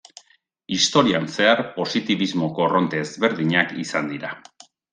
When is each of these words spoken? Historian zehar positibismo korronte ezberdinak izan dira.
Historian 0.77 1.27
zehar 1.33 1.61
positibismo 1.75 2.49
korronte 2.61 3.03
ezberdinak 3.07 3.77
izan 3.87 4.13
dira. 4.15 4.35